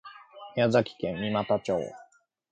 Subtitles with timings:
[0.55, 1.75] 宮崎県三股町